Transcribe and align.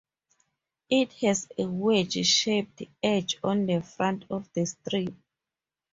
It 0.89 1.13
has 1.19 1.47
a 1.59 1.65
wedge 1.67 2.25
shaped 2.25 2.81
edge 3.03 3.37
on 3.43 3.67
the 3.67 3.83
front 3.83 4.25
of 4.31 4.51
the 4.51 4.65
strip. 4.65 5.13